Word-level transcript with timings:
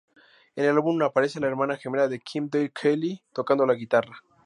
En 0.55 0.63
el 0.65 0.71
álbum 0.71 0.99
aparece 1.03 1.39
la 1.39 1.45
hermana 1.45 1.77
gemela 1.77 2.07
de 2.07 2.19
Kim 2.19 2.49
Deal 2.49 2.71
Kelley 2.71 3.21
tocando 3.33 3.67
la 3.67 3.75
guitarra. 3.75 4.23